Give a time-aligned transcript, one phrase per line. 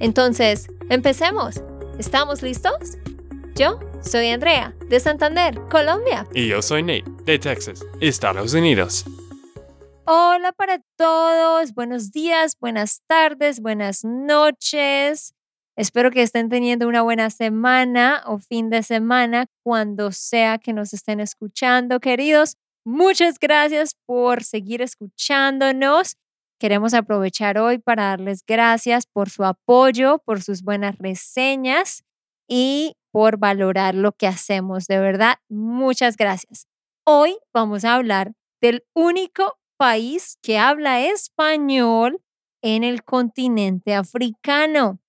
[0.00, 1.62] Entonces, empecemos.
[1.98, 2.98] ¿Estamos listos?
[3.54, 6.26] Yo soy Andrea, de Santander, Colombia.
[6.34, 9.04] Y yo soy Nate, de Texas, Estados Unidos.
[10.06, 15.34] Hola para todos, buenos días, buenas tardes, buenas noches.
[15.76, 20.92] Espero que estén teniendo una buena semana o fin de semana cuando sea que nos
[20.92, 22.56] estén escuchando, queridos.
[22.84, 26.16] Muchas gracias por seguir escuchándonos.
[26.64, 32.06] Queremos aprovechar hoy para darles gracias por su apoyo, por sus buenas reseñas
[32.48, 34.86] y por valorar lo que hacemos.
[34.86, 36.66] De verdad, muchas gracias.
[37.04, 42.22] Hoy vamos a hablar del único país que habla español
[42.62, 45.00] en el continente africano.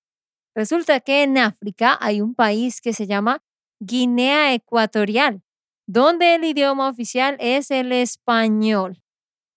[0.53, 3.41] Resulta que en África hay un país que se llama
[3.79, 5.41] Guinea Ecuatorial,
[5.87, 9.04] donde el idioma oficial es el español.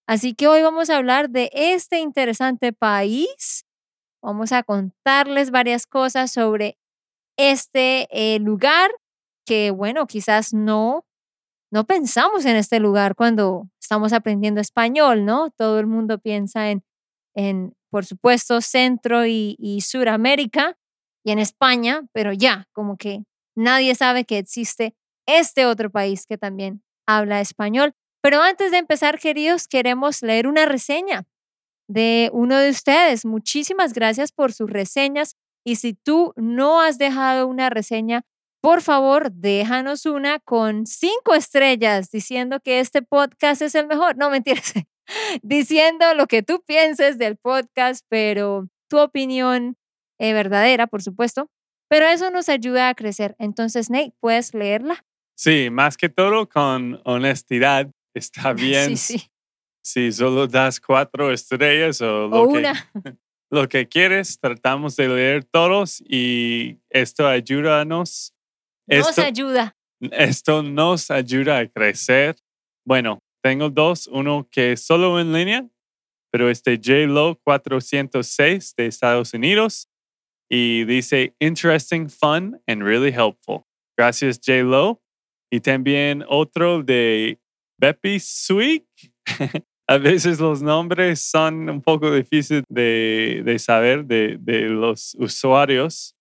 [0.09, 3.67] Así que hoy vamos a hablar de este interesante país.
[4.23, 6.79] Vamos a contarles varias cosas sobre
[7.37, 8.91] este eh, lugar
[9.45, 11.05] que, bueno, quizás no,
[11.71, 15.51] no pensamos en este lugar cuando estamos aprendiendo español, ¿no?
[15.51, 16.83] Todo el mundo piensa en,
[17.35, 20.79] en por supuesto, Centro y, y Suramérica,
[21.23, 24.95] y en España, pero ya, como que nadie sabe que existe
[25.27, 27.95] este otro país que también habla español.
[28.21, 31.25] Pero antes de empezar, queridos, queremos leer una reseña
[31.89, 33.25] de uno de ustedes.
[33.25, 35.37] Muchísimas gracias por sus reseñas.
[35.65, 38.23] Y si tú no has dejado una reseña,
[38.61, 44.17] por favor, déjanos una con cinco estrellas diciendo que este podcast es el mejor.
[44.17, 44.75] No, mentiras.
[45.43, 49.77] diciendo lo que tú pienses del podcast, pero tu opinión
[50.19, 51.49] eh, verdadera, por supuesto,
[51.89, 53.37] pero eso nos ayuda a crecer.
[53.39, 55.05] Entonces, Nate, ¿puedes leerla?
[55.37, 57.91] Sí, más que todo con honestidad.
[58.19, 58.97] Está bien.
[58.97, 59.31] Sí, sí.
[59.83, 62.73] Si solo das cuatro estrellas o, O lo, que,
[63.51, 68.35] lo que quieres, tratamos de leer todos y esto ayúdanos.
[68.87, 69.77] Nos Esto, ayuda.
[70.01, 72.37] esto nos ayuda a crecer.
[72.87, 74.07] Bueno, tengo dos.
[74.07, 75.69] Uno que es solo en línea,
[76.31, 79.89] pero es de JLo 406 de Estados Unidos
[80.51, 83.67] y dice interesting, fun and really helpful.
[83.97, 85.03] Gracias JLo.
[85.51, 87.39] Y también otro de
[87.81, 88.85] Beppy Sweek.
[89.91, 96.15] A veces los nombres son un poco difíciles de, de saber de, de los usuarios,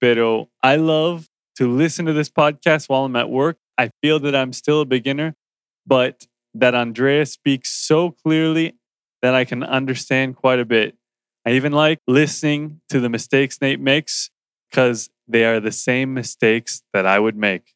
[0.00, 3.58] pero I love to listen to this podcast while I'm at work.
[3.76, 5.34] I feel that I'm still a beginner,
[5.86, 8.78] but that Andrea speaks so clearly
[9.20, 10.96] that I can understand quite a bit.
[11.46, 14.30] I even like listening to the mistakes Nate makes
[14.70, 17.74] because they are the same mistakes that I would make.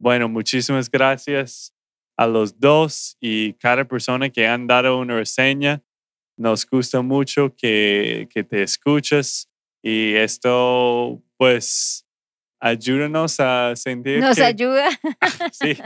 [0.00, 1.71] Bueno, muchísimas gracias
[2.16, 5.82] a los dos y cada persona que han dado una reseña.
[6.36, 9.48] Nos gusta mucho que, que te escuches
[9.82, 12.06] y esto pues
[12.60, 14.88] ayúdanos a sentir Nos que, ayuda.
[15.52, 15.76] sí,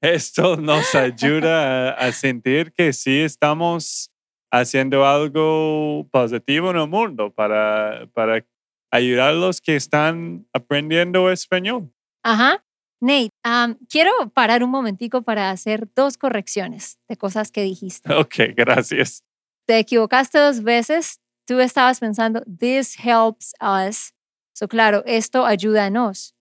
[0.00, 4.10] esto nos ayuda a, a sentir que sí estamos
[4.50, 8.44] haciendo algo positivo en el mundo para, para
[8.90, 11.92] ayudar a los que están aprendiendo español.
[12.22, 12.64] Ajá.
[13.00, 18.08] Nate, am, quiero parar un momentico para hacer dos correcciones de cosas que dijiste.
[18.14, 19.22] Ok, gracias.
[19.66, 21.20] Te equivocaste dos veces.
[21.46, 24.14] Tú estabas pensando, this helps us.
[24.54, 26.34] So, claro, esto ayuda a nos.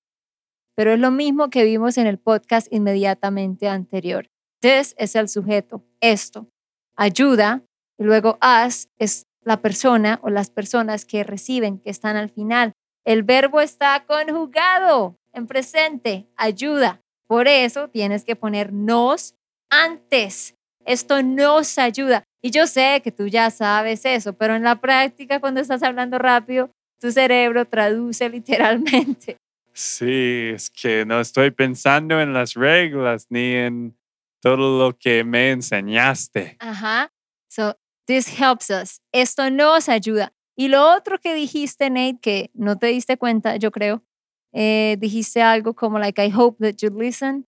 [0.75, 4.29] Pero es lo mismo que vimos en el podcast inmediatamente anterior.
[4.61, 6.49] This es el sujeto, esto.
[6.95, 7.63] Ayuda.
[7.97, 12.73] Y luego us es la persona o las personas que reciben, que están al final.
[13.05, 17.02] El verbo está conjugado en presente, ayuda.
[17.33, 19.33] Por eso tienes que poner nos
[19.71, 20.53] antes.
[20.85, 22.23] Esto nos ayuda.
[22.43, 26.19] Y yo sé que tú ya sabes eso, pero en la práctica, cuando estás hablando
[26.19, 26.69] rápido,
[27.01, 29.37] tu cerebro traduce literalmente.
[29.73, 33.97] Sí, es que no estoy pensando en las reglas ni en
[34.39, 36.57] todo lo que me enseñaste.
[36.59, 37.11] Ajá.
[37.49, 37.75] So,
[38.05, 39.01] this helps us.
[39.11, 40.33] Esto nos ayuda.
[40.55, 44.03] Y lo otro que dijiste, Nate, que no te diste cuenta, yo creo,
[44.53, 47.45] eh, dijiste algo como, like, I hope that you listen.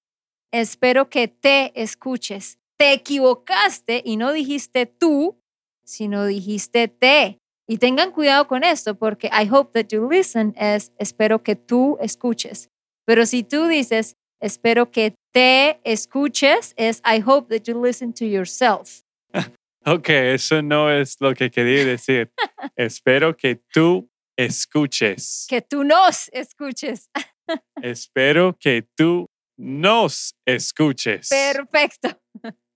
[0.52, 2.58] Espero que te escuches.
[2.78, 5.40] Te equivocaste y no dijiste tú,
[5.84, 7.40] sino dijiste te.
[7.68, 11.98] Y tengan cuidado con esto, porque I hope that you listen es espero que tú
[12.00, 12.70] escuches.
[13.06, 18.26] Pero si tú dices espero que te escuches, es I hope that you listen to
[18.26, 19.02] yourself.
[19.88, 22.32] Ok, eso no es lo que quería decir.
[22.76, 25.46] Espero que tú escuches.
[25.50, 27.10] Que tú nos escuches.
[27.82, 31.30] Espero que tú nos escuches.
[31.30, 32.10] Perfecto.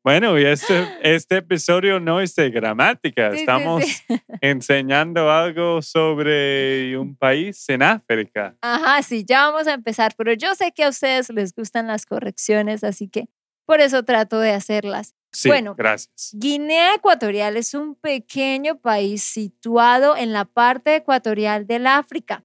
[0.01, 3.31] Bueno, y este, este episodio no es de gramática.
[3.31, 4.03] Sí, sí, Estamos sí.
[4.41, 8.55] enseñando algo sobre un país en África.
[8.61, 12.05] Ajá, sí, ya vamos a empezar, pero yo sé que a ustedes les gustan las
[12.05, 13.25] correcciones, así que
[13.65, 15.15] por eso trato de hacerlas.
[15.31, 15.75] Sí, Bueno.
[15.77, 16.31] gracias.
[16.33, 22.43] Guinea Ecuatorial es un pequeño país situado en la parte ecuatorial del África.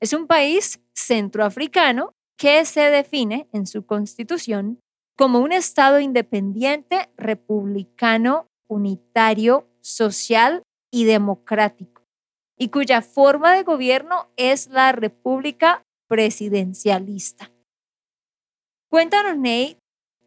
[0.00, 4.80] Es un país centroafricano que se define en su constitución
[5.16, 12.02] como un Estado independiente, republicano, unitario, social y democrático,
[12.58, 17.50] y cuya forma de gobierno es la República Presidencialista.
[18.90, 19.78] Cuéntanos, Nate,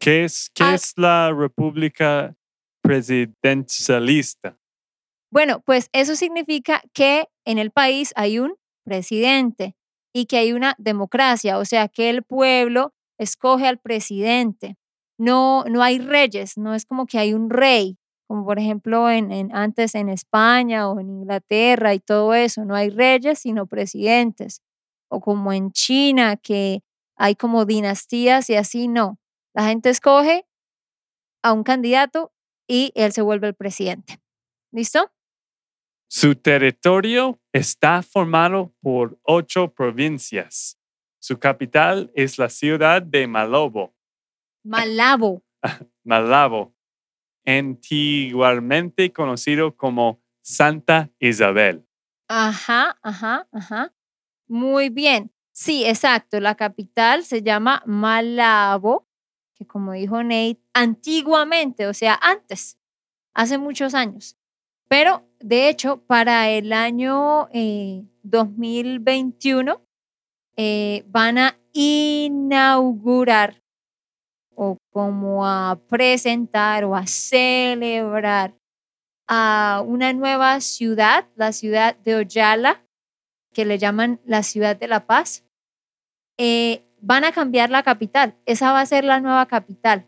[0.04, 0.74] ¿Qué es, qué Ah.
[0.74, 2.36] es la República
[2.82, 4.58] Presidencialista?
[5.32, 8.54] Bueno, pues eso significa que en el país hay un
[8.84, 9.74] presidente
[10.14, 14.76] y que hay una democracia, o sea, que el pueblo escoge al presidente.
[15.18, 17.96] No, no hay reyes, no es como que hay un rey,
[18.28, 22.74] como por ejemplo en, en- antes en España o en Inglaterra y todo eso, no
[22.74, 24.60] hay reyes, sino presidentes.
[25.10, 26.80] O como en China, que
[27.16, 29.18] hay como dinastías y así, no.
[29.54, 30.46] La gente escoge
[31.42, 32.32] a un candidato
[32.66, 34.20] y él se vuelve el presidente.
[34.72, 35.12] ¿Listo?
[36.08, 40.78] Su territorio está formado por ocho provincias.
[41.20, 43.94] Su capital es la ciudad de Malabo,
[44.64, 45.44] Malabo.
[46.04, 46.74] Malabo,
[47.44, 51.86] antiguamente conocido como Santa Isabel.
[52.28, 53.94] Ajá, ajá, ajá.
[54.48, 55.32] Muy bien.
[55.52, 56.40] Sí, exacto.
[56.40, 59.06] La capital se llama Malabo,
[59.66, 62.78] como dijo Nate, antiguamente, o sea, antes,
[63.34, 64.36] hace muchos años.
[64.88, 69.80] Pero, de hecho, para el año eh, 2021
[70.56, 73.62] eh, van a inaugurar
[74.54, 78.54] o como a presentar o a celebrar
[79.26, 82.84] a una nueva ciudad, la ciudad de Oyala,
[83.52, 85.44] que le llaman la ciudad de la paz.
[86.36, 88.34] Eh, van a cambiar la capital.
[88.46, 90.06] Esa va a ser la nueva capital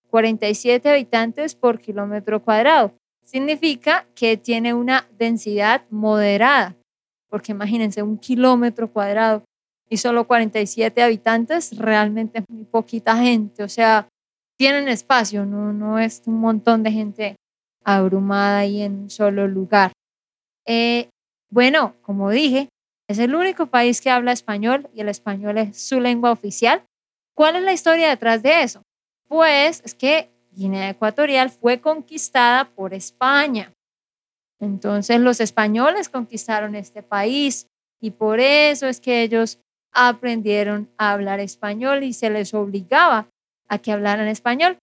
[0.10, 6.78] 47 habitantes por kilómetro cuadrado significa que tiene una densidad moderada,
[7.28, 9.44] porque imagínense un kilómetro cuadrado
[9.90, 14.08] y solo 47 habitantes, realmente es muy poquita gente, o sea,
[14.58, 17.36] tienen espacio, no, no es un montón de gente
[17.84, 19.92] abrumada ahí en un solo lugar.
[20.66, 21.10] Eh,
[21.52, 22.70] bueno, como dije,
[23.08, 26.84] es el único país que habla español y el español es su lengua oficial.
[27.36, 28.82] ¿Cuál es la historia detrás de eso?
[29.28, 33.72] Pues es que Guinea Ecuatorial fue conquistada por España.
[34.60, 37.68] Entonces los españoles conquistaron este país
[38.02, 39.60] y por eso es que ellos
[39.94, 43.28] aprendieron a hablar español y se les obligaba
[43.68, 44.78] a que hablaran español.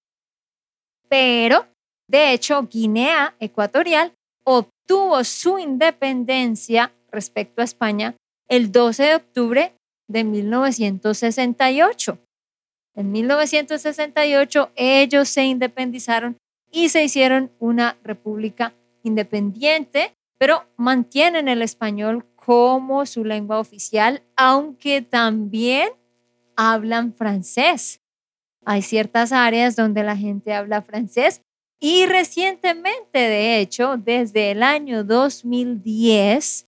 [1.09, 1.66] Pero,
[2.09, 4.12] de hecho, Guinea Ecuatorial
[4.45, 8.16] obtuvo su independencia respecto a España
[8.49, 9.75] el 12 de octubre
[10.09, 12.18] de 1968.
[12.94, 16.37] En 1968 ellos se independizaron
[16.71, 25.00] y se hicieron una república independiente, pero mantienen el español como su lengua oficial, aunque
[25.02, 25.90] también
[26.56, 28.00] hablan francés.
[28.64, 31.42] Hay ciertas áreas donde la gente habla francés
[31.80, 36.66] y recientemente, de hecho, desde el año 2010,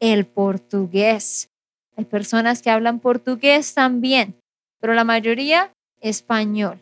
[0.00, 1.50] el portugués.
[1.96, 4.38] Hay personas que hablan portugués también,
[4.80, 6.80] pero la mayoría español.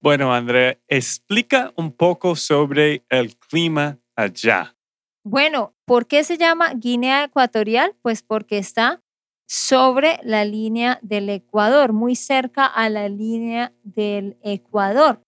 [0.00, 4.74] Bueno, Andrea, explica un poco sobre el clima allá.
[5.24, 7.94] Bueno, ¿por qué se llama Guinea Ecuatorial?
[8.02, 9.00] Pues porque está
[9.46, 15.22] sobre la línea del Ecuador, muy cerca a la línea del Ecuador.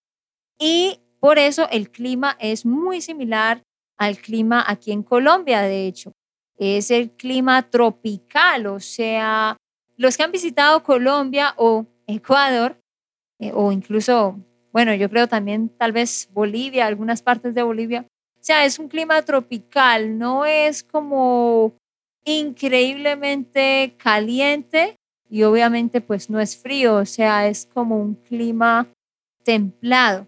[0.59, 3.63] Y por eso el clima es muy similar
[3.97, 6.13] al clima aquí en Colombia, de hecho.
[6.57, 9.57] Es el clima tropical, o sea,
[9.95, 12.77] los que han visitado Colombia o Ecuador,
[13.39, 14.39] eh, o incluso,
[14.71, 18.87] bueno, yo creo también tal vez Bolivia, algunas partes de Bolivia, o sea, es un
[18.87, 21.75] clima tropical, no es como
[22.25, 24.95] increíblemente caliente
[25.29, 28.87] y obviamente pues no es frío, o sea, es como un clima
[29.43, 30.27] templado.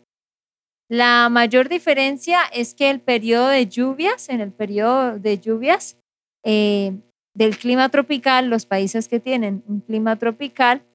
[0.90, 5.98] La mayor diferencia es que el periodo de lluvias, en el periodo de lluvias
[6.44, 6.98] eh,
[7.34, 10.86] del clima tropical, los países que tienen un clima tropical,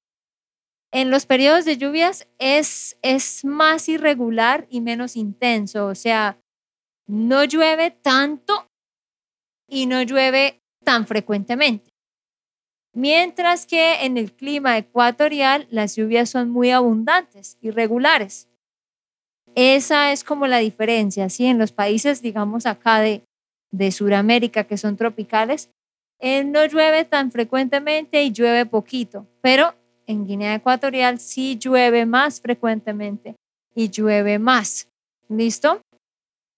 [0.91, 6.39] en los periodos de lluvias es, es más irregular y menos intenso, o sea,
[7.07, 8.69] no llueve tanto
[9.67, 11.89] y no llueve tan frecuentemente.
[12.93, 18.47] Mientras que en el clima ecuatorial las lluvias son muy abundantes y regulares.
[19.53, 21.45] Esa es como la diferencia, ¿sí?
[21.45, 23.25] En los países, digamos, acá de,
[23.77, 25.69] de Sudamérica, que son tropicales,
[26.19, 29.73] eh, no llueve tan frecuentemente y llueve poquito, pero
[30.07, 33.35] en Guinea Ecuatorial sí llueve más frecuentemente
[33.73, 34.87] y llueve más.
[35.27, 35.81] ¿Listo?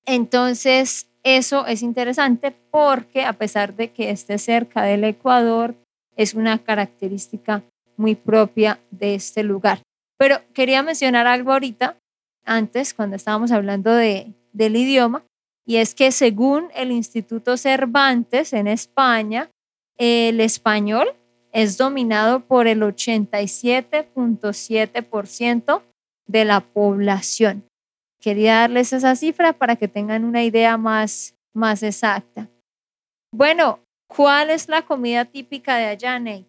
[0.06, 5.76] Entonces, eso es interesante porque a pesar de que esté cerca del Ecuador,
[6.16, 7.64] es una característica
[7.96, 9.82] muy propia de este lugar.
[10.18, 11.98] Pero quería mencionar algo ahorita,
[12.44, 15.24] antes, cuando estábamos hablando de, del idioma,
[15.68, 19.52] y es que según el Instituto Cervantes en España,
[19.98, 21.10] el español
[21.52, 25.82] es dominado por el 87.7%
[26.26, 27.68] de la población.
[28.22, 32.50] Quería darles esa cifra para que tengan una idea más, más exacta.
[33.34, 36.48] Bueno, ¿cuál es la comida típica de allá, Nate?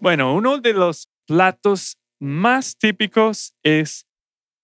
[0.00, 4.08] Bueno, uno de los platos más típicos es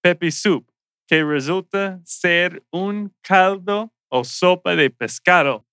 [0.03, 0.69] pepe soup,
[1.07, 5.67] que resulta ser un caldo o sopa de pescado.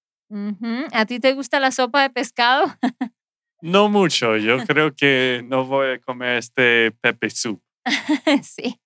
[0.94, 2.66] ¿A ti te gusta la sopa de pescado?
[3.62, 7.62] no mucho, yo creo que no voy a comer este pepe soup.
[8.44, 8.80] sí.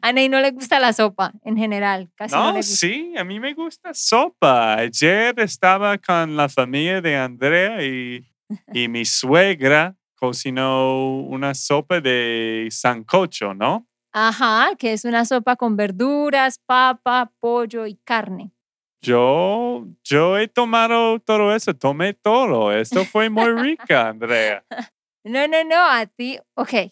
[0.00, 3.38] A Ney no le gusta la sopa en general, casi no, le sí, a mí
[3.38, 4.74] me gusta sopa.
[4.74, 8.26] Ayer estaba con la familia de Andrea y,
[8.72, 13.86] y mi suegra cocinó una sopa de sancocho, ¿no?
[14.20, 18.50] Ajá, que es una sopa con verduras, papa, pollo y carne.
[19.00, 22.72] Yo, yo he tomado todo eso, tomé todo.
[22.72, 24.64] Esto fue muy rica, Andrea.
[25.22, 26.90] No, no, no, a ti, ok,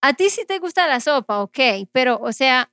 [0.00, 1.58] a ti sí te gusta la sopa, ok,
[1.90, 2.70] pero o sea,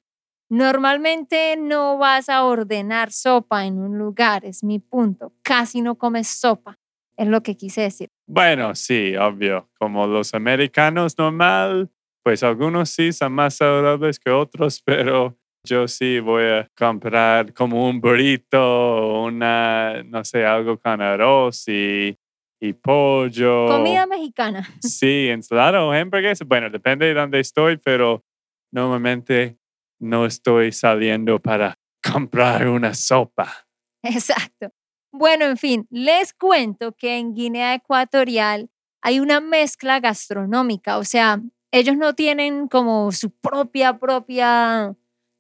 [0.47, 5.33] normalmente no vas a ordenar sopa en un lugar, es mi punto.
[5.41, 6.77] Casi no comes sopa,
[7.17, 8.09] es lo que quise decir.
[8.27, 9.71] Bueno, sí, obvio.
[9.79, 11.89] Como los americanos normal,
[12.23, 17.87] pues algunos sí son más saludables que otros, pero yo sí voy a comprar como
[17.89, 22.17] un burrito, una, no sé, algo con arroz y
[22.63, 23.67] y pollo.
[23.67, 24.65] Comida mexicana.
[24.79, 26.47] Sí, ensalada o hamburguesas.
[26.47, 28.23] Bueno, depende de dónde estoy, pero
[28.71, 29.57] normalmente
[29.99, 31.77] no estoy saliendo para
[32.13, 33.67] comprar una sopa.
[34.01, 34.71] Exacto.
[35.11, 38.69] Bueno, en fin, les cuento que en Guinea Ecuatorial
[39.01, 41.41] hay una mezcla gastronómica, o sea,
[41.73, 44.95] ellos no tienen como su propia, propia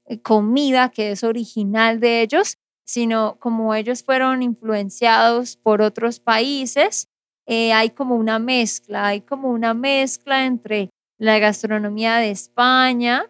[0.05, 7.07] eh, comida que es original de ellos, sino como ellos fueron influenciados por otros países,
[7.45, 13.29] eh, hay como una mezcla, hay como una mezcla entre la gastronomía de España,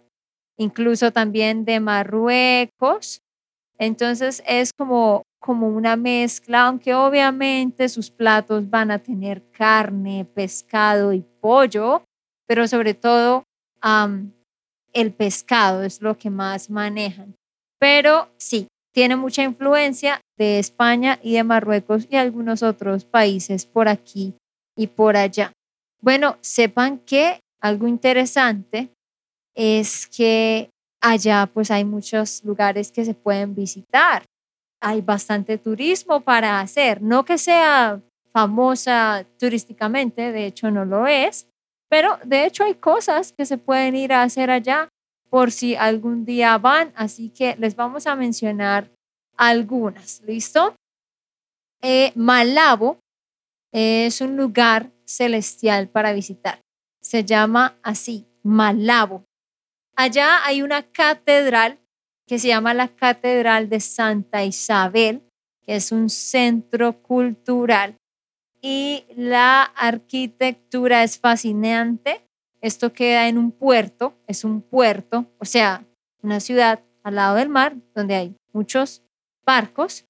[0.58, 3.22] incluso también de Marruecos.
[3.78, 11.12] Entonces es como, como una mezcla, aunque obviamente sus platos van a tener carne, pescado
[11.12, 12.04] y pollo,
[12.48, 13.44] pero sobre todo
[14.94, 17.36] el pescado es lo que más manejan.
[17.80, 23.88] Pero sí, tiene mucha influencia de España y de Marruecos y algunos otros países por
[23.88, 24.36] aquí
[24.78, 25.52] y por allá.
[26.02, 28.90] Bueno, sepan que algo interesante
[29.56, 30.70] es que
[31.02, 34.24] allá pues hay muchos lugares que se pueden visitar.
[34.82, 41.48] Hay bastante turismo para hacer, no que sea famosa turísticamente, de hecho no lo es,
[41.94, 44.90] pero de hecho hay cosas que se pueden ir a hacer allá
[45.30, 48.90] por si algún día van, así que les vamos a mencionar
[49.38, 50.74] algunas, ¿listo?
[51.84, 52.98] Eh, Malabo
[53.72, 56.60] es un lugar celestial para visitar.
[57.00, 59.24] Se llama así, Malabo.
[59.96, 61.78] Allá hay una catedral
[62.26, 65.22] que se llama la Catedral de Santa Isabel,
[65.64, 67.98] que es un centro cultural
[68.64, 72.22] y la arquitectura es fascinante.
[72.62, 75.84] Esto queda en un puerto, es un puerto, o sea,
[76.22, 79.04] una ciudad al lado del mar donde hay muchos
[79.46, 80.06] barcos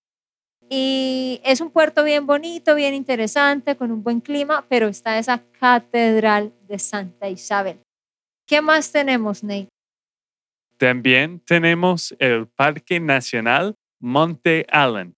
[0.69, 5.43] y es un puerto bien bonito, bien interesante, con un buen clima, pero está esa
[5.59, 7.79] catedral de Santa Isabel.
[8.45, 9.69] ¿Qué más tenemos, Nate?
[10.77, 15.15] También tenemos el Parque Nacional Monte Allen.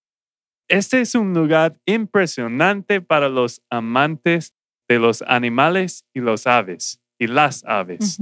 [0.67, 4.55] Este es un lugar impresionante para los amantes
[4.87, 8.19] de los animales y los aves y las aves.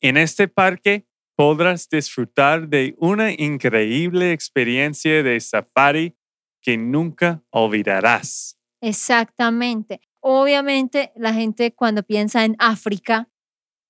[0.00, 6.16] En este parque podrás disfrutar de una increíble experiencia de safari
[6.60, 8.58] que nunca olvidarás.
[8.80, 10.00] Exactamente.
[10.20, 13.28] Obviamente la gente cuando piensa en África,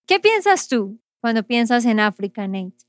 [0.06, 2.86] ¿qué piensas tú cuando piensas en África, Nate?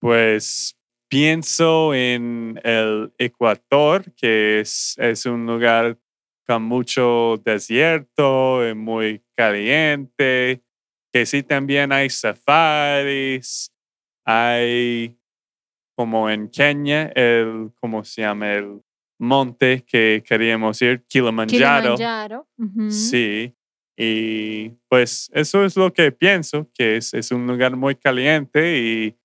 [0.00, 0.77] Pues
[1.08, 5.98] pienso en el Ecuador, que es, es un lugar
[6.46, 10.62] con mucho desierto, y muy caliente,
[11.12, 13.72] que sí también hay safaris,
[14.24, 15.18] hay
[15.96, 18.54] como en Kenia, el, ¿cómo se llama?
[18.54, 18.80] El
[19.18, 21.96] monte que queríamos ir, Kilimanjaro.
[21.96, 22.48] Kilimanjaro.
[22.88, 23.54] Sí.
[23.96, 29.16] Y pues eso es lo que pienso, que es, es un lugar muy caliente y,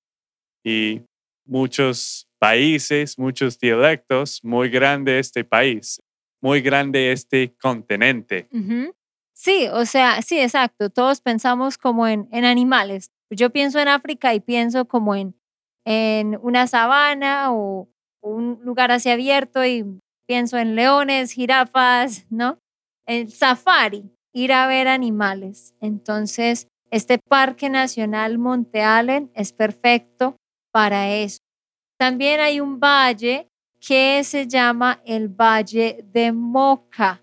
[0.63, 1.04] y
[1.46, 6.02] muchos países, muchos dialectos, muy grande este país,
[6.42, 8.48] muy grande este continente.
[9.34, 10.90] Sí, o sea, sí, exacto.
[10.90, 15.36] Todos pensamos como en, en animales, yo pienso en África y pienso como en,
[15.86, 17.90] en una sabana o
[18.22, 19.86] un lugar así abierto y
[20.28, 22.60] pienso en leones, jirafas, ¿no?
[23.06, 25.74] El safari, ir a ver animales.
[25.82, 30.36] Entonces, este Parque Nacional Monte Allen es perfecto
[30.74, 31.38] para eso.
[31.98, 33.48] También hay un valle
[33.80, 37.22] que se llama el Valle de Moca.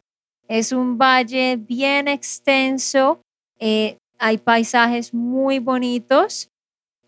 [0.49, 3.21] Es un valle bien extenso,
[3.59, 6.49] eh, hay paisajes muy bonitos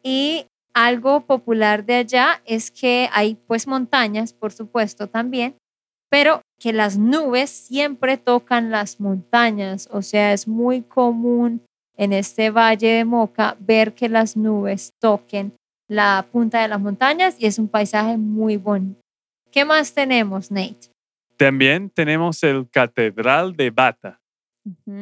[0.02, 5.56] y algo popular de allá es que hay pues montañas, por supuesto también,
[6.10, 11.62] pero que las nubes siempre tocan las montañas, o sea, es muy común
[11.96, 15.52] en este valle de Moca ver que las nubes toquen
[15.92, 19.00] la punta de las montañas y es un paisaje muy bonito.
[19.50, 20.90] ¿Qué más tenemos, Nate?
[21.36, 24.20] También tenemos el Catedral de Bata.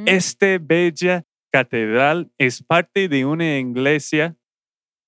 [0.06, 4.36] Este bella catedral es parte de una iglesia,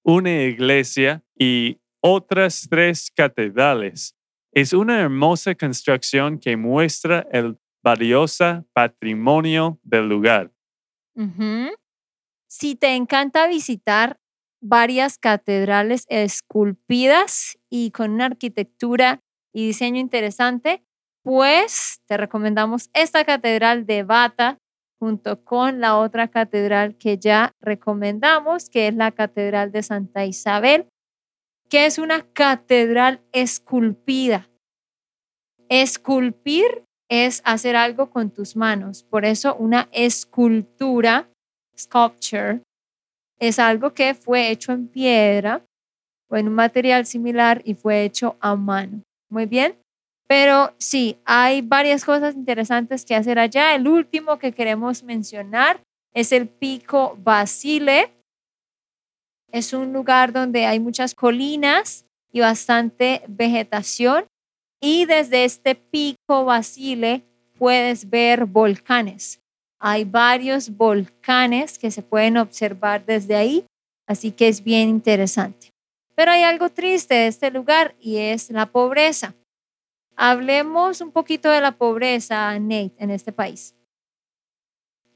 [0.04, 4.14] una iglesia y otras tres catedrales.
[4.52, 10.52] Es una hermosa construcción que muestra el valioso patrimonio del lugar.
[12.46, 14.20] Si te encanta visitar
[14.62, 19.20] varias catedrales esculpidas y con una arquitectura
[19.52, 20.82] y diseño interesante,
[21.22, 24.58] pues te recomendamos esta catedral de Bata
[24.98, 30.86] junto con la otra catedral que ya recomendamos, que es la Catedral de Santa Isabel,
[31.68, 34.48] que es una catedral esculpida.
[35.68, 41.28] Esculpir es hacer algo con tus manos, por eso una escultura,
[41.76, 42.62] sculpture,
[43.42, 45.66] es algo que fue hecho en piedra
[46.28, 49.02] o en un material similar y fue hecho a mano.
[49.28, 49.74] Muy bien.
[50.28, 53.74] Pero sí, hay varias cosas interesantes que hacer allá.
[53.74, 55.80] El último que queremos mencionar
[56.14, 58.12] es el Pico Basile.
[59.50, 64.24] Es un lugar donde hay muchas colinas y bastante vegetación.
[64.80, 67.24] Y desde este Pico Basile
[67.58, 69.41] puedes ver volcanes.
[69.84, 73.66] Hay varios volcanes que se pueden observar desde ahí,
[74.06, 75.70] así que es bien interesante.
[76.14, 79.34] Pero hay algo triste de este lugar y es la pobreza.
[80.14, 83.74] Hablemos un poquito de la pobreza, Nate, en este país.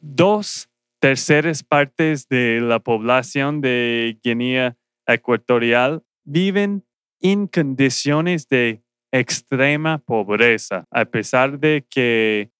[0.00, 4.76] Dos terceras partes de la población de Guinea
[5.06, 6.84] Ecuatorial viven
[7.20, 12.50] en condiciones de extrema pobreza, a pesar de que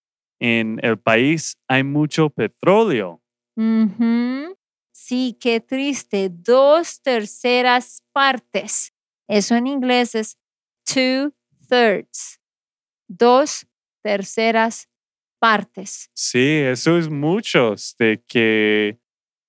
[0.41, 3.23] en el país hay mucho petróleo.
[4.93, 6.31] Sí, qué triste.
[6.31, 8.93] Dos terceras partes.
[9.29, 10.39] Eso en inglés es
[10.85, 11.33] two
[11.69, 12.41] thirds.
[13.09, 13.67] Dos
[14.03, 14.89] terceras
[15.39, 16.11] partes.
[16.15, 18.99] Sí, eso es muchos de que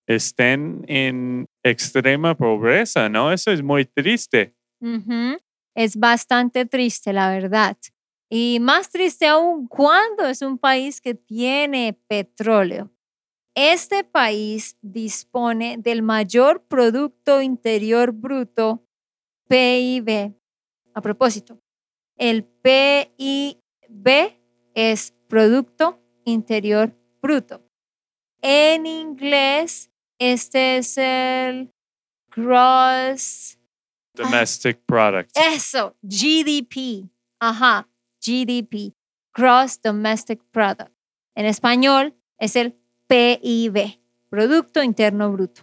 [0.07, 3.31] estén en extrema pobreza, ¿no?
[3.31, 4.55] Eso es muy triste.
[5.75, 7.77] Es bastante triste, la verdad.
[8.29, 12.91] Y más triste aún cuando es un país que tiene petróleo.
[13.55, 18.85] Este país dispone del mayor Producto Interior Bruto,
[19.47, 20.35] PIB.
[20.93, 21.59] A propósito,
[22.17, 23.57] el PIB
[24.75, 27.63] es Producto Interior Bruto.
[28.41, 31.71] En inglés, este es el
[32.35, 33.57] Gross
[34.13, 35.31] Domestic Product.
[35.35, 37.09] Eso, GDP.
[37.39, 37.87] Ajá,
[38.27, 38.93] GDP.
[39.37, 40.91] Gross Domestic Product.
[41.35, 45.61] En español es el PIB, Producto Interno Bruto.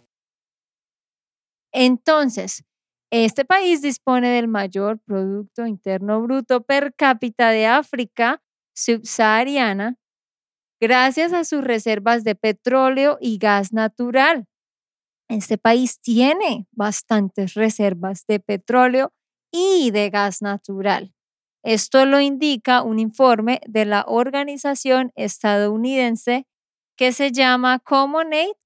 [1.72, 2.64] Entonces,
[3.10, 8.40] este país dispone del mayor Producto Interno Bruto per cápita de África
[8.76, 9.96] subsahariana
[10.80, 14.46] gracias a sus reservas de petróleo y gas natural.
[15.28, 19.12] Este país tiene bastantes reservas de petróleo
[19.50, 21.12] y de gas natural.
[21.64, 26.46] Esto lo indica un informe de la organización estadounidense
[26.94, 28.58] que se llama ¿cómo, Nate?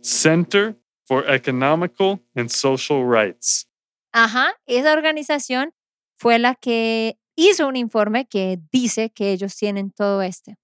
[0.00, 3.68] Center for Economical and Social Rights.
[4.12, 5.74] Ajá, esa organización
[6.14, 10.58] fue la que hizo un informe que dice que ellos tienen todo este.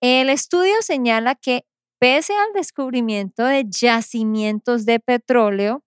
[0.00, 1.66] El estudio señala que
[1.98, 5.82] pese al descubrimiento de yacimientos de petróleo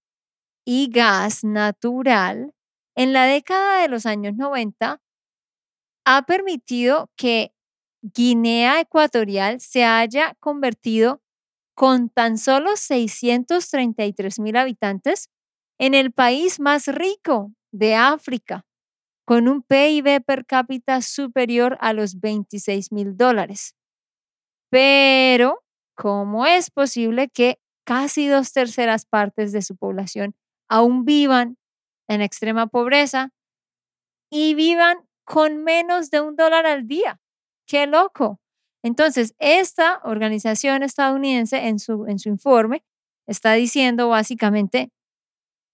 [0.66, 2.54] y gas natural
[2.98, 5.00] en la década de los años 90,
[6.06, 7.54] ha permitido que
[8.02, 11.22] Guinea Ecuatorial se haya convertido
[11.76, 15.30] con tan solo 633 mil habitantes
[15.80, 18.66] en el país más rico de África,
[19.26, 23.76] con un PIB per cápita superior a los 26 mil dólares.
[24.72, 25.64] Pero,
[25.96, 30.34] ¿cómo es posible que casi dos terceras partes de su población
[30.68, 31.58] aún vivan
[32.08, 33.32] en extrema pobreza
[34.32, 37.20] y vivan con menos de un dólar al día?
[37.68, 38.40] ¡Qué loco!
[38.84, 42.84] Entonces, esta organización estadounidense en su, en su informe
[43.28, 44.92] está diciendo básicamente,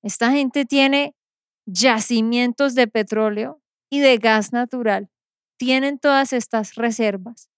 [0.04, 1.16] esta gente tiene
[1.66, 5.10] yacimientos de petróleo y de gas natural,
[5.58, 7.50] tienen todas estas reservas.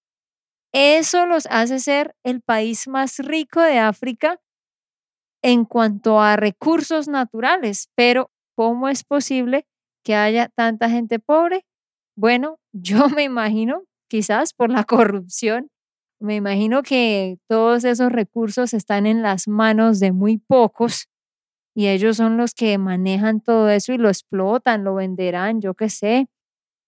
[0.74, 4.40] Eso los hace ser el país más rico de África
[5.42, 9.68] en cuanto a recursos naturales, pero ¿cómo es posible
[10.04, 11.66] que haya tanta gente pobre?
[12.16, 15.70] Bueno, yo me imagino quizás por la corrupción.
[16.20, 21.10] Me imagino que todos esos recursos están en las manos de muy pocos
[21.76, 25.90] y ellos son los que manejan todo eso y lo explotan, lo venderán, yo qué
[25.90, 26.30] sé.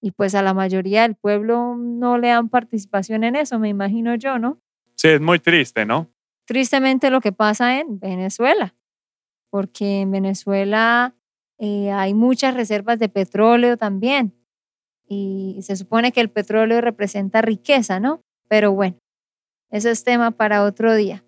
[0.02, 4.16] Y pues a la mayoría del pueblo no le dan participación en eso, me imagino
[4.16, 4.62] yo, ¿no?
[4.96, 6.10] Sí, es muy triste, ¿no?
[6.46, 8.76] Tristemente lo que pasa en Venezuela,
[9.50, 11.16] porque en Venezuela
[11.60, 14.34] eh, hay muchas reservas de petróleo también
[15.08, 18.22] y se supone que el petróleo representa riqueza, ¿no?
[18.48, 18.98] Pero bueno,
[19.72, 21.24] eso es tema para otro día.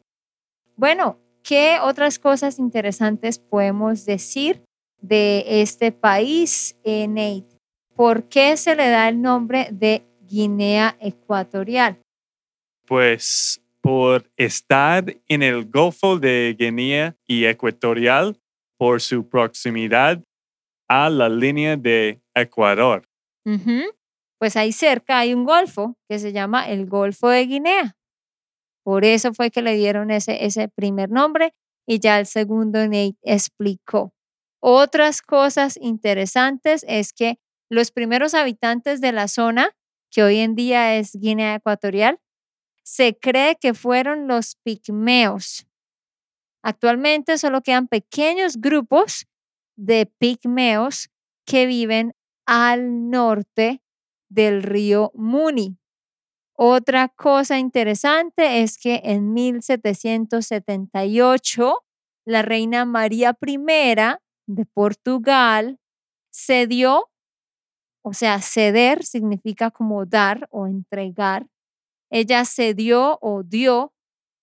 [0.75, 4.63] Bueno, ¿qué otras cosas interesantes podemos decir
[5.01, 7.57] de este país, Nate?
[7.95, 11.99] ¿Por qué se le da el nombre de Guinea Ecuatorial?
[12.85, 18.37] Pues por estar en el Golfo de Guinea y Ecuatorial
[18.79, 20.23] por su proximidad
[20.87, 23.07] a la línea de Ecuador.
[24.39, 27.97] Pues ahí cerca hay un golfo que se llama el Golfo de Guinea.
[28.83, 31.53] Por eso fue que le dieron ese, ese primer nombre
[31.85, 34.13] y ya el segundo Nate explicó.
[34.61, 37.37] Otras cosas interesantes es que
[37.69, 39.75] los primeros habitantes de la zona,
[40.09, 42.19] que hoy en día es Guinea Ecuatorial,
[42.83, 45.68] se cree que fueron los pigmeos.
[46.63, 49.27] Actualmente solo quedan pequeños grupos
[49.77, 51.09] de pigmeos
[51.45, 52.13] que viven
[52.45, 53.81] al norte
[54.29, 55.77] del río Muni.
[56.53, 61.85] Otra cosa interesante es que en 1778
[62.25, 63.57] la reina María I
[64.45, 65.79] de Portugal
[66.31, 67.09] cedió,
[68.03, 71.47] o sea, ceder significa como dar o entregar.
[72.11, 73.93] Ella cedió o dio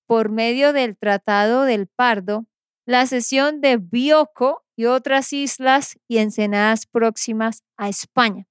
[0.06, 2.46] por medio del Tratado del Pardo
[2.86, 8.46] la cesión de Bioko y otras islas y ensenadas próximas a España.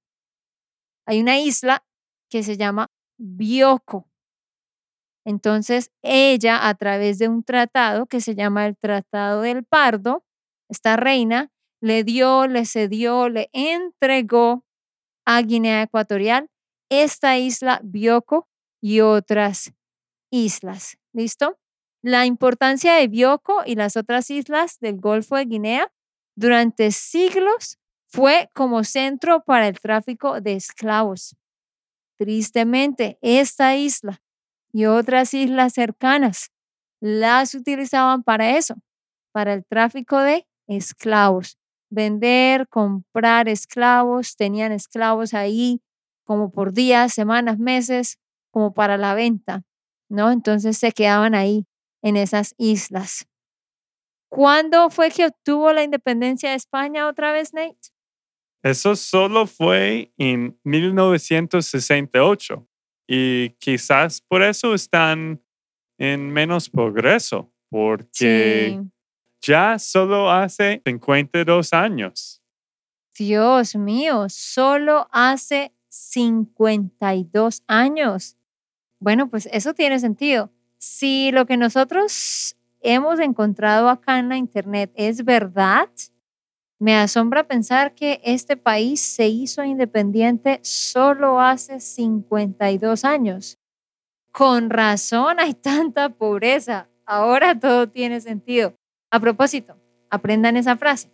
[1.08, 1.86] Hay una isla
[2.30, 4.10] que se llama Bioko.
[5.26, 10.24] Entonces, ella, a través de un tratado que se llama el Tratado del Pardo,
[10.70, 14.65] esta reina le dio, le cedió, le entregó
[15.26, 16.50] a Guinea Ecuatorial
[16.89, 18.48] esta isla Bioko
[18.82, 19.74] y otras
[20.36, 20.98] islas.
[21.13, 21.58] ¿Listo?
[22.02, 25.91] La importancia de Bioko y las otras islas del Golfo de Guinea
[26.36, 31.36] durante siglos fue como centro para el tráfico de esclavos.
[32.17, 34.21] Tristemente, esta isla
[34.71, 36.52] y otras islas cercanas
[37.02, 38.76] las utilizaban para eso,
[39.32, 41.58] para el tráfico de esclavos.
[41.89, 45.82] Vender, comprar esclavos, tenían esclavos ahí
[46.26, 48.17] como por días, semanas, meses,
[48.52, 49.63] como para la venta,
[50.10, 50.32] ¿no?
[50.32, 51.65] Entonces se quedaban ahí
[52.02, 53.28] en esas islas.
[54.30, 57.78] ¿Cuándo fue que obtuvo la independencia de España otra vez, Nate?
[58.63, 62.68] Eso solo fue en 1968
[63.08, 65.44] y quizás por eso están
[65.98, 68.82] en menos progreso, porque
[69.41, 72.41] ya solo hace 52 años.
[73.18, 78.38] Dios mío, solo hace 52 años.
[79.06, 80.50] Bueno, pues eso tiene sentido.
[80.80, 85.89] Si lo que nosotros hemos encontrado acá en la Internet es verdad,
[86.80, 93.60] me asombra pensar que este país se hizo independiente solo hace 52 años.
[94.32, 96.89] Con razón hay tanta pobreza.
[97.06, 98.74] Ahora todo tiene sentido.
[99.12, 99.78] A propósito,
[100.10, 101.12] aprendan esa frase.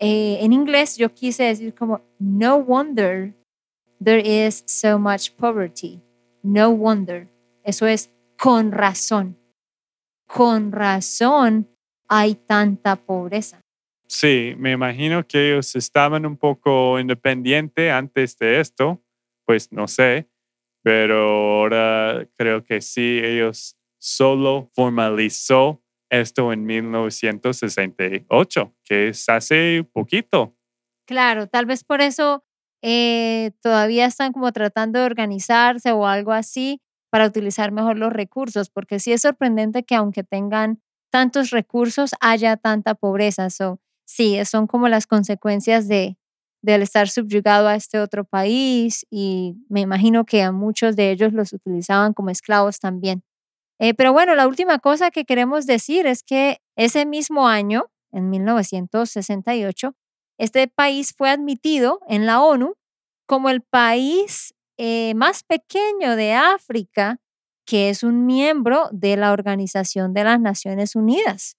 [0.00, 3.32] Eh, en inglés yo quise decir como, no wonder
[4.02, 6.03] there is so much poverty.
[6.44, 7.28] No wonder.
[7.64, 9.38] Eso es con razón.
[10.26, 11.70] Con razón
[12.06, 13.62] hay tanta pobreza.
[14.06, 19.02] Sí, me imagino que ellos estaban un poco independientes antes de esto,
[19.46, 20.28] pues no sé,
[20.82, 30.54] pero ahora creo que sí, ellos solo formalizó esto en 1968, que es hace poquito.
[31.06, 32.43] Claro, tal vez por eso
[32.86, 38.68] eh, todavía están como tratando de organizarse o algo así para utilizar mejor los recursos,
[38.68, 43.48] porque sí es sorprendente que aunque tengan tantos recursos haya tanta pobreza.
[43.48, 46.18] So, sí, son como las consecuencias de,
[46.60, 51.32] del estar subyugado a este otro país y me imagino que a muchos de ellos
[51.32, 53.22] los utilizaban como esclavos también.
[53.78, 58.28] Eh, pero bueno, la última cosa que queremos decir es que ese mismo año, en
[58.28, 59.94] 1968,
[60.44, 62.74] este país fue admitido en la ONU
[63.26, 67.18] como el país eh, más pequeño de África
[67.66, 71.56] que es un miembro de la Organización de las Naciones Unidas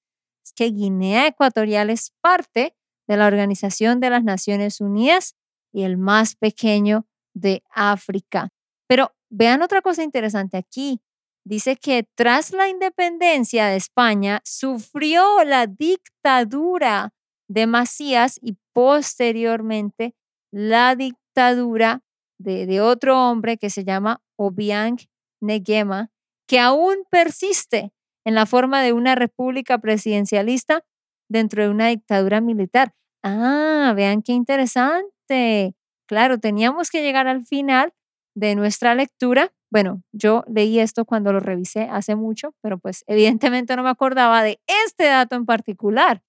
[0.56, 2.76] que Guinea Ecuatorial es parte
[3.08, 5.36] de la Organización de las Naciones Unidas
[5.72, 8.50] y el más pequeño de África.
[8.88, 11.02] Pero vean otra cosa interesante aquí.
[11.44, 17.14] Dice que tras la independencia de España sufrió la dictadura
[17.48, 20.16] de Macías y posteriormente
[20.52, 22.02] la dictadura
[22.38, 24.98] de, otro hombre que se llama Obiang
[25.42, 26.12] Negema,
[26.46, 27.94] que aún persiste
[28.26, 30.84] en la forma de una república presidencialista
[31.30, 32.94] dentro de una dictadura militar.
[33.24, 35.74] Ah, vean qué interesante.
[36.06, 37.94] Claro, teníamos que llegar al final
[38.36, 39.54] de nuestra lectura.
[39.72, 44.44] Bueno, yo leí esto cuando lo revisé hace mucho, pero pues evidentemente no me acordaba
[44.44, 46.22] de este dato en particular.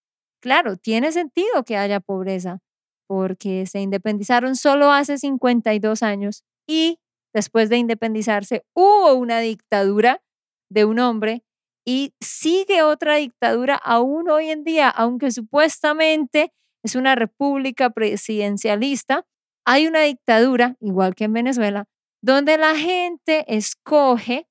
[0.47, 2.61] Claro, tiene sentido que haya pobreza,
[3.09, 7.01] porque se independizaron solo hace 52 años y
[7.35, 10.23] después de independizarse hubo una dictadura
[10.71, 11.43] de un hombre
[11.85, 16.53] y sigue otra dictadura aún hoy en día, aunque supuestamente
[16.85, 19.27] es una república presidencialista,
[19.67, 21.87] hay una dictadura, igual que en Venezuela,
[22.23, 24.47] donde la gente escoge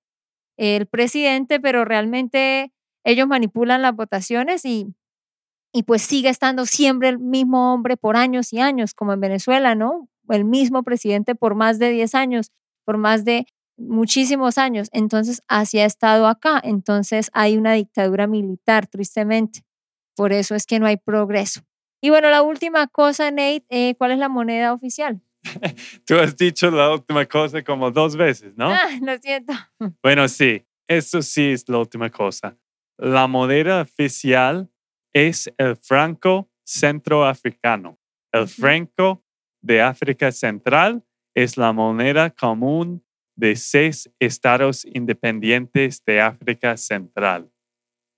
[0.58, 2.74] el presidente, pero realmente
[3.06, 4.94] ellos manipulan las votaciones y,
[5.76, 9.76] y pues sigue estando siempre el mismo hombre por años y años, como en Venezuela,
[9.76, 10.08] ¿no?
[10.30, 12.50] El mismo presidente por más de 10 años,
[12.86, 18.88] por más de muchísimos años, entonces así ha estado acá, entonces hay una dictadura militar,
[18.88, 19.66] tristemente.
[20.16, 21.60] Por eso es que no hay progreso.
[22.02, 25.22] Y bueno, la última cosa, Nate, eh, ¿cuál es la moneda oficial?
[26.08, 28.70] Tú has dicho la última cosa como dos veces, ¿no?
[28.70, 29.52] Ah, lo siento.
[30.02, 32.58] Bueno, sí, eso sí es la última cosa.
[32.98, 34.70] La moneda oficial
[35.16, 37.98] es el franco centroafricano.
[38.34, 39.24] El franco
[39.62, 43.02] de África Central es la moneda común
[43.38, 47.50] de seis estados independientes de África Central.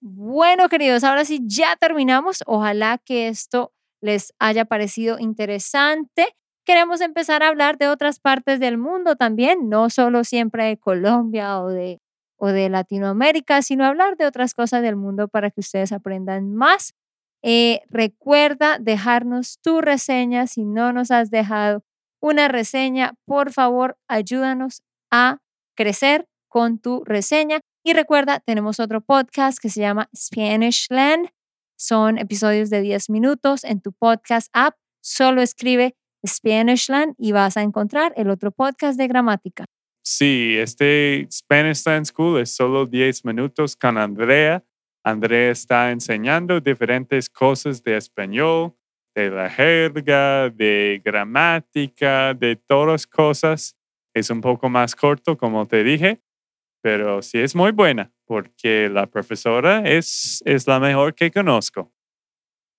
[0.02, 2.44] Bueno, queridos, ahora sí ya terminamos.
[2.48, 6.36] Ojalá que esto les haya parecido interesante.
[6.66, 11.62] Queremos empezar a hablar de otras partes del mundo también, no solo siempre de Colombia
[11.62, 12.00] o de,
[12.38, 16.94] o de Latinoamérica, sino hablar de otras cosas del mundo para que ustedes aprendan más.
[17.44, 20.48] Eh, recuerda dejarnos tu reseña.
[20.48, 21.84] Si no nos has dejado
[22.22, 25.40] una reseña, por favor, ayúdanos a
[25.76, 27.60] crecer con tu reseña.
[27.84, 31.30] Y recuerda, tenemos otro podcast que se llama Spanish Land.
[31.78, 34.76] Son episodios de 10 minutos en tu podcast app.
[35.02, 35.96] Solo escribe
[36.26, 39.66] Spanish Land y vas a encontrar el otro podcast de gramática.
[40.10, 44.64] Sí, este Spanish School es solo 10 minutos con Andrea.
[45.04, 48.74] Andrea está enseñando diferentes cosas de español,
[49.14, 53.76] de la jerga, de gramática, de todas cosas.
[54.14, 56.22] Es un poco más corto, como te dije,
[56.82, 61.92] pero sí es muy buena porque la profesora es, es la mejor que conozco.